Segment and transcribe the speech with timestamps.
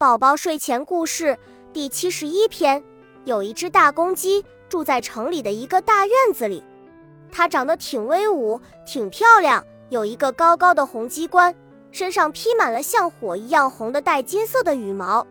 [0.00, 1.36] 宝宝睡前故事
[1.72, 2.84] 第七十一篇：
[3.24, 6.62] 有一只大公鸡住在城里的一个大院子里，
[7.32, 11.52] 它长得挺威武，挺漂亮，有一个高高的红鸡冠，
[11.90, 15.26] 身上披满了像火一样红的带金色的羽毛，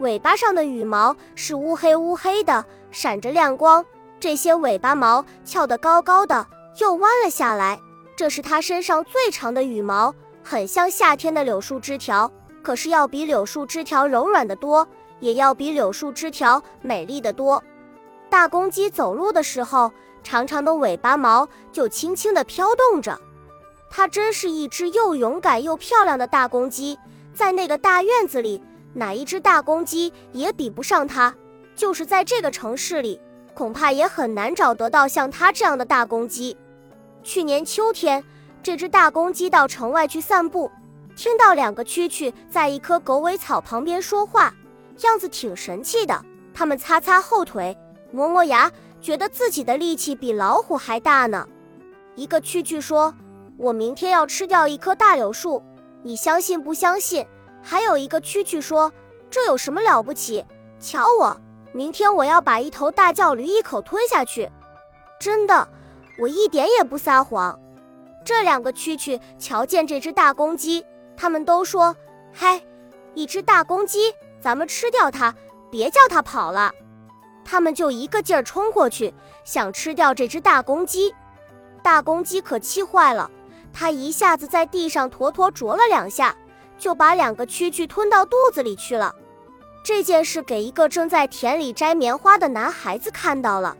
[0.00, 3.86] 尾巴上的羽毛是乌黑乌黑的，闪着亮光。
[4.18, 6.44] 这些尾巴毛翘得高高的，
[6.78, 7.78] 又弯了下来，
[8.16, 10.12] 这是它身上最长的羽毛，
[10.42, 12.28] 很像夏天的柳树枝条。
[12.62, 14.86] 可是要比柳树枝条柔软的多，
[15.20, 17.62] 也要比柳树枝条美丽的多。
[18.30, 23.20] 大公鸡走路的时候，长长的尾巴毛就轻轻地飘动着。
[23.90, 26.98] 它真是一只又勇敢又漂亮的大公鸡，
[27.34, 28.62] 在那个大院子里，
[28.94, 31.34] 哪一只大公鸡也比不上它。
[31.74, 33.20] 就是在这个城市里，
[33.54, 36.56] 恐怕也很难找得到像它这样的大公鸡。
[37.22, 38.24] 去年秋天，
[38.62, 40.70] 这只大公鸡到城外去散步。
[41.22, 44.52] 听到两个蛐蛐在一棵狗尾草旁边说话，
[45.02, 46.20] 样子挺神气的。
[46.52, 47.78] 他们擦擦后腿，
[48.10, 48.68] 磨磨牙，
[49.00, 51.46] 觉得自己的力气比老虎还大呢。
[52.16, 53.14] 一个蛐蛐说
[53.56, 55.62] ：“我明天要吃掉一棵大柳树，
[56.02, 57.24] 你相信不相信？”
[57.62, 58.92] 还有一个蛐蛐说
[59.30, 60.44] ：“这有什么了不起？
[60.80, 64.50] 瞧我，明天我要把一头大叫驴一口吞下去。”
[65.20, 65.68] 真的，
[66.18, 67.56] 我一点也不撒谎。
[68.24, 70.84] 这两个蛐蛐瞧见这只大公鸡。
[71.16, 71.96] 他们都说
[72.32, 72.62] ：“嗨，
[73.14, 75.34] 一只大公鸡，咱们吃掉它，
[75.70, 76.72] 别叫它跑了。”
[77.44, 79.12] 他们就一个劲儿冲过去，
[79.44, 81.14] 想吃掉这只大公鸡。
[81.82, 83.30] 大公鸡可气坏了，
[83.72, 86.34] 它一下子在地上坨坨啄了两下，
[86.78, 89.14] 就把两个蛐蛐吞到肚子里去了。
[89.84, 93.76] 这件事给一个正在田里摘棉花的男孩子看到了，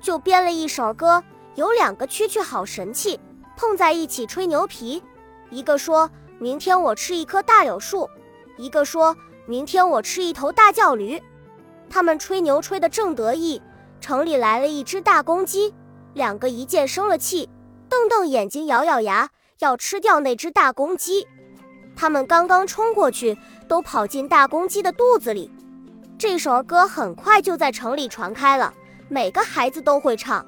[0.00, 1.22] 就编了一首歌。
[1.56, 3.20] 有两个蛐蛐好神气，
[3.56, 5.02] 碰在一起吹牛皮，
[5.50, 6.08] 一个说。
[6.42, 8.10] 明天我吃一棵大柳树，
[8.58, 11.22] 一个说明天我吃一头大叫驴，
[11.88, 13.62] 他们吹牛吹得正得意。
[14.00, 15.72] 城里来了一只大公鸡，
[16.14, 17.48] 两个一见生了气，
[17.88, 19.30] 瞪瞪眼睛，咬咬牙，
[19.60, 21.28] 要吃掉那只大公鸡。
[21.94, 25.48] 他们刚刚冲过去，都跑进大公鸡的肚子里。
[26.18, 28.74] 这首歌很快就在城里传开了，
[29.08, 30.44] 每个孩子都会唱。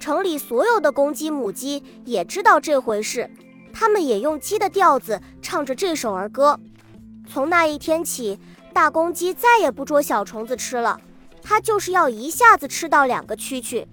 [0.00, 3.30] 城里所有的公鸡、母鸡也知道这回事。
[3.78, 6.58] 他们也用鸡的调子唱着这首儿歌。
[7.28, 8.36] 从那一天起，
[8.74, 11.00] 大公鸡再也不捉小虫子吃了，
[11.44, 13.86] 它就是要一下子吃到两个蛐蛐。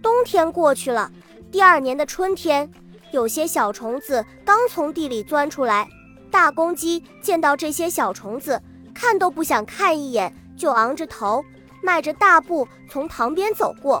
[0.00, 1.10] 冬天过去了，
[1.50, 2.70] 第二年的春天，
[3.10, 5.88] 有些小虫子刚从地里钻出来，
[6.30, 8.62] 大公鸡见到这些小虫子，
[8.94, 11.44] 看都不想看一眼，就昂着头，
[11.82, 14.00] 迈着大步从旁边走过。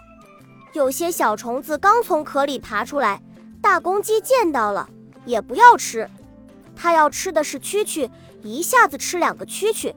[0.72, 3.20] 有些小虫子刚从壳里爬出来，
[3.60, 4.88] 大公鸡见到了。
[5.26, 6.08] 也不要吃，
[6.74, 8.08] 他要吃的是蛐蛐，
[8.42, 9.94] 一下子吃两个蛐蛐。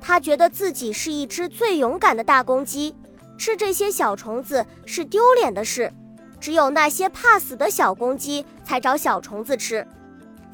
[0.00, 2.94] 他觉得自己是一只最勇敢的大公鸡，
[3.38, 5.92] 吃这些小虫子是丢脸的事，
[6.40, 9.86] 只有那些怕死的小公鸡才找小虫子吃。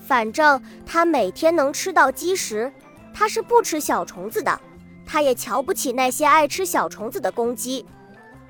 [0.07, 2.73] 反正他每天能吃到鸡食，
[3.15, 4.61] 他是不吃小虫子的。
[5.07, 7.85] 他也瞧不起那些爱吃小虫子的公鸡。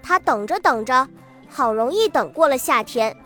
[0.03, 1.09] 他等着等着，
[1.49, 3.17] 好容易等过了夏天，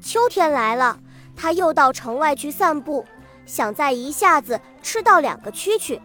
[0.00, 0.98] 秋天来了。
[1.40, 3.06] 他又到城外去散步，
[3.46, 6.00] 想再一下子吃到两个蛐蛐。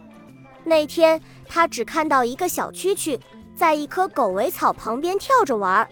[0.62, 3.18] 那天他只看到一个小蛐蛐
[3.56, 5.86] 在一棵狗尾草旁边跳着玩。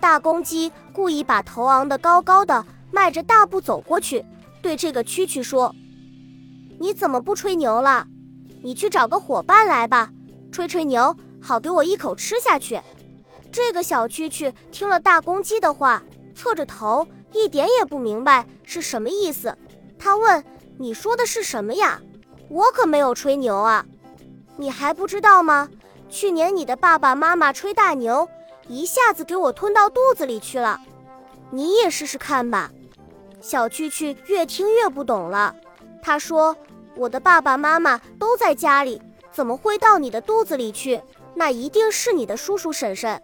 [0.00, 4.24] 大公鸡故意把头昂得高高的，迈着大步走过去，
[4.62, 5.74] 对这个蛐蛐说
[6.78, 8.06] ：“你怎么不吹牛了？
[8.62, 10.12] 你去找个伙伴来吧，
[10.52, 12.80] 吹吹牛，好给我一口吃下去。”
[13.50, 16.00] 这个小蛐蛐听了大公鸡的话，
[16.36, 17.04] 侧着头。
[17.34, 19.56] 一点也不明白是什么意思，
[19.98, 20.44] 他问
[20.76, 22.02] ：“你说的是什么呀？
[22.50, 23.86] 我可没有吹牛啊，
[24.58, 25.70] 你还不知道吗？
[26.10, 28.28] 去年你的爸爸妈妈吹大牛，
[28.68, 30.78] 一下子给我吞到肚子里去了，
[31.50, 32.70] 你也试试看吧。”
[33.40, 35.56] 小蛐蛐越听越不懂了，
[36.02, 36.54] 他说
[36.94, 39.00] ：“我的爸爸妈妈都在家里，
[39.32, 41.00] 怎么会到你的肚子里去？
[41.34, 43.18] 那一定是你的叔叔婶婶。”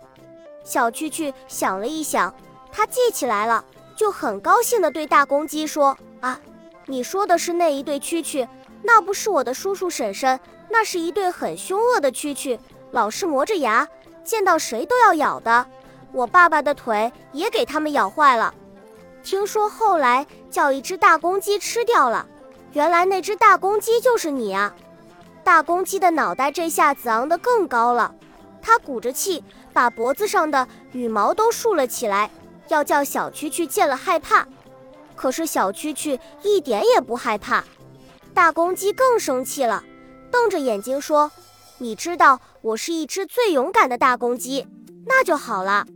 [0.65, 2.35] 小蛐蛐想了一想，
[2.73, 3.63] 他记起来了。
[3.97, 6.41] 就很高兴地对大公鸡说：“啊，
[6.87, 8.47] 你说的是那一对蛐蛐，
[8.83, 10.39] 那不是我的叔叔婶婶，
[10.69, 12.59] 那是一对很凶恶的蛐蛐，
[12.91, 13.87] 老是磨着牙，
[14.25, 15.67] 见到谁都要咬的。
[16.13, 18.55] 我爸爸的腿也给他们咬坏了。
[19.23, 22.27] 听说后来叫一只大公鸡吃掉了，
[22.73, 24.75] 原来那只大公鸡就是你啊！”
[25.45, 28.15] 大公鸡的脑袋这下子昂得更高了，
[28.63, 32.31] 它鼓着气，把脖子上的羽毛都竖了起来。
[32.69, 34.47] 要叫小蛐蛐见了害怕，
[35.15, 37.65] 可是小蛐蛐一点也不害怕。
[38.33, 39.85] 大公鸡更生气了，
[40.31, 41.31] 瞪着眼睛说
[41.79, 44.67] ：“你知道我是一只最勇敢的大公鸡，
[45.07, 45.87] 那就好了。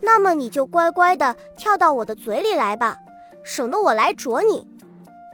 [0.00, 2.96] 那么你就乖乖的跳到我的嘴里来吧，
[3.44, 4.66] 省得我来啄你。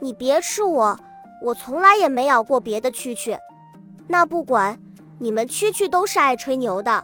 [0.01, 0.99] 你别吃我，
[1.41, 3.39] 我从来也没咬过别的蛐蛐。
[4.07, 4.79] 那不管，
[5.19, 7.03] 你们蛐蛐都是爱吹牛的，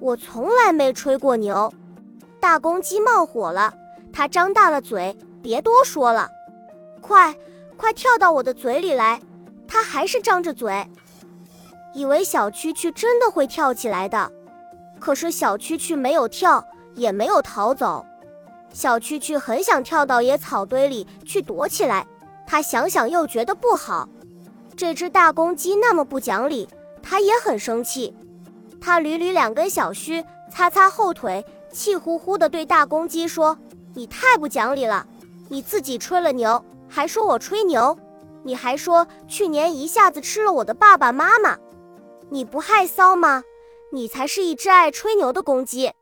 [0.00, 1.72] 我从来没吹过牛。”
[2.40, 3.74] 大公鸡冒火了，
[4.12, 6.28] 它张大了嘴，别多说了，
[7.00, 7.34] 快，
[7.76, 9.20] 快跳到我的嘴里来！
[9.66, 10.88] 它还是张着嘴，
[11.94, 14.30] 以为小蛐蛐真的会跳起来的，
[14.98, 16.64] 可是小蛐蛐没有跳，
[16.94, 18.06] 也没有逃走。
[18.72, 22.06] 小蛐蛐很想跳到野草堆里去躲起来，
[22.46, 24.08] 它想想又觉得不好，
[24.76, 26.68] 这只大公鸡那么不讲理，
[27.02, 28.16] 它也很生气。
[28.80, 31.44] 它捋捋两根小须，擦擦后腿。
[31.72, 33.58] 气呼呼地对大公鸡说
[33.94, 35.06] ：“你太不讲理了！
[35.48, 37.96] 你自己吹了牛，还说我吹牛。
[38.42, 41.56] 你还说去年一下子吃了我的爸爸妈妈，
[42.30, 43.42] 你不害臊吗？
[43.92, 45.92] 你才是一只爱吹牛的公鸡！”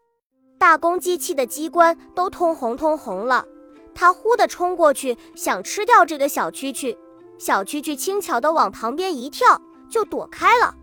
[0.59, 3.47] 大公鸡气得鸡冠都通红通红了，
[3.95, 6.97] 它呼地冲过去想吃掉这个小蛐蛐。
[7.39, 9.61] 小蛐蛐轻巧地往旁边一跳，
[9.91, 10.75] 就躲开了。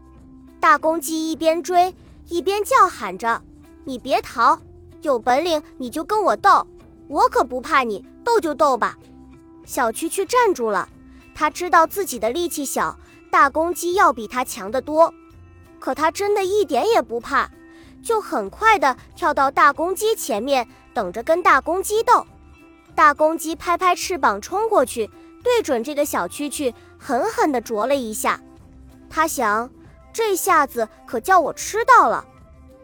[0.59, 1.95] 大公鸡一边追
[2.29, 3.41] 一边叫喊着
[3.83, 4.59] ：“你别逃！”
[5.03, 6.65] 有本领你就跟我斗，
[7.07, 8.97] 我可不怕你，斗就斗吧。
[9.65, 10.87] 小蛐蛐站住了，
[11.35, 12.97] 他知道自己的力气小，
[13.29, 15.13] 大公鸡要比他强得多。
[15.77, 17.51] 可他真的一点也不怕，
[18.01, 22.25] 就很快的跳到大公鸡前面，等着跟大公鸡斗。
[22.95, 25.09] 大公鸡拍拍翅膀冲过去，
[25.43, 28.39] 对准这个小蛐蛐狠狠地啄了一下。
[29.09, 29.69] 他想，
[30.13, 32.25] 这下子可叫我吃到了。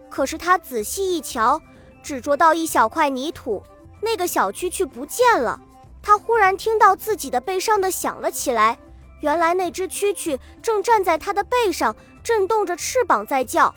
[0.10, 1.62] 可是他仔细一瞧。
[2.01, 3.63] 只捉到一小块泥土，
[4.01, 5.60] 那个小蛐蛐不见了。
[6.01, 8.80] 他忽然听到自己的背上的响了起来，
[9.19, 13.74] 原来那只蛐蛐正站在他的背上，震动着翅膀在叫。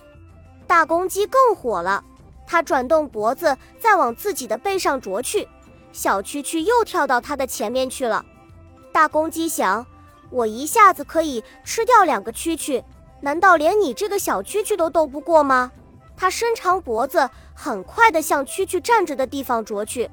[0.66, 2.04] 大公鸡更火了，
[2.46, 5.48] 它转动脖子再往自己的背上啄去，
[5.92, 8.24] 小蛐蛐又跳到它的前面去了。
[8.92, 9.84] 大公鸡想：
[10.30, 12.82] 我一下子可以吃掉两个蛐蛐，
[13.20, 15.72] 难道连你这个小蛐蛐都斗不过吗？
[16.22, 20.08] 它伸长脖子，很快地向蛐蛐站着的地方啄去。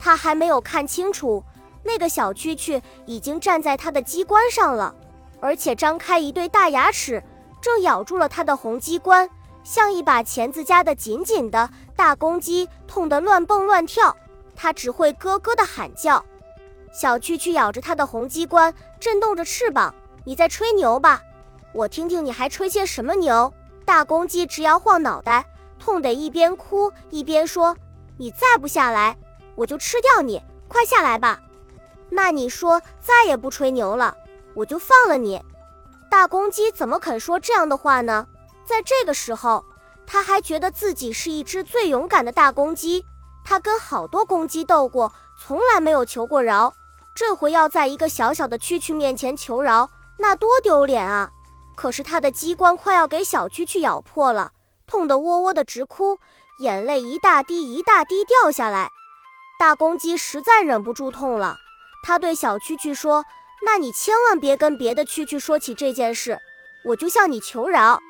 [0.00, 1.44] 它还没有看清楚，
[1.84, 4.92] 那个小蛐蛐已经站在它的机关上了，
[5.38, 7.22] 而且张开一对大牙齿，
[7.60, 9.30] 正咬住了它的红鸡冠，
[9.62, 11.70] 像一把钳子夹得紧紧的。
[11.94, 14.16] 大公鸡痛得乱蹦乱跳，
[14.56, 16.24] 它只会咯咯地喊叫。
[16.92, 19.94] 小蛐蛐咬着它的红鸡冠，震动着翅膀
[20.26, 21.22] ：“你在吹牛吧？
[21.72, 23.52] 我听听你还吹些什么牛！”
[23.86, 25.46] 大公鸡直摇晃脑袋，
[25.78, 27.74] 痛得一边哭一边说
[28.18, 29.16] ：“你再不下来，
[29.54, 30.42] 我就吃掉你！
[30.66, 31.40] 快下来吧！
[32.10, 34.16] 那你说再也不吹牛了，
[34.54, 35.40] 我就放了你。”
[36.10, 38.26] 大公鸡怎么肯说这样的话呢？
[38.64, 39.64] 在这个时候，
[40.04, 43.06] 他还觉得自己是一只最勇敢的大公鸡。
[43.44, 46.74] 他跟好多公鸡斗过，从来没有求过饶。
[47.14, 49.88] 这回要在一个小小的蛐蛐面前求饶，
[50.18, 51.30] 那多丢脸啊！
[51.76, 54.52] 可是他的鸡冠快要给小蛐蛐咬破了，
[54.86, 56.18] 痛得喔喔的直哭，
[56.58, 58.90] 眼泪一大滴一大滴掉下来。
[59.58, 61.58] 大公鸡实在忍不住痛了，
[62.02, 63.24] 他对小蛐蛐说
[63.64, 66.38] ：“那你千万别跟别的蛐蛐说起这件事，
[66.86, 68.00] 我就向你求饶。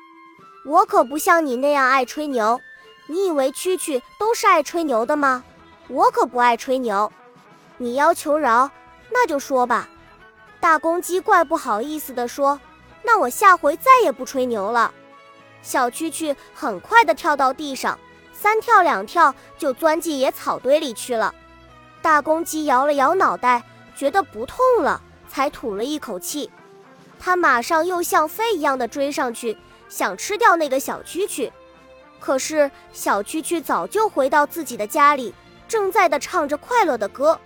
[0.65, 2.59] 我可不像你那样爱吹牛，
[3.07, 5.43] 你以为蛐蛐都是爱吹牛的吗？
[5.89, 7.11] 我可不爱吹牛。
[7.77, 8.71] 你要求饶，
[9.11, 9.89] 那就说吧。”
[10.59, 12.59] 大公鸡怪不好意思地说。
[13.07, 14.93] 那我下回再也不吹牛了。
[15.61, 17.97] 小蛐蛐很快地跳到地上，
[18.33, 21.33] 三跳两跳就钻进野草堆里去了。
[22.01, 23.63] 大公鸡摇了摇脑袋，
[23.95, 26.51] 觉得不痛了，才吐了一口气。
[27.17, 31.49] 它马上又像飞一样的追上去，想吃掉那个小蛐蛐。
[32.19, 35.33] 可是小蛐蛐早就回到自己的家里，
[35.65, 37.39] 正在的唱着快乐的歌。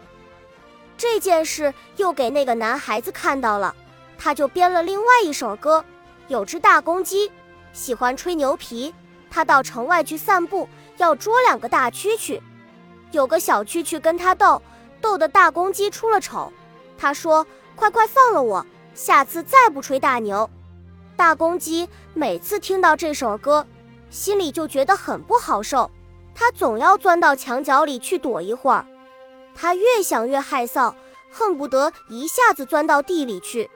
[0.98, 3.76] 这件事又给那个男孩子看到了。
[4.24, 5.84] 他就编了另外一首歌。
[6.28, 7.32] 有只大公鸡
[7.74, 8.94] 喜欢吹牛皮，
[9.32, 12.40] 他到城外去散步，要捉两个大蛐蛐。
[13.12, 14.62] 有个小蛐蛐跟他斗，
[15.02, 16.54] 斗得大公鸡出了丑。
[17.00, 18.64] 他说：“快快放了我，
[18.94, 20.48] 下次再不吹大牛。”
[21.18, 23.66] 大公鸡每次听到这首歌，
[24.12, 25.90] 心里就觉得很不好受。
[26.36, 28.86] 他总要钻到墙角里去躲一会儿。
[29.56, 30.94] 他越想越害臊，
[31.32, 33.70] 恨不得一下子钻到地里去。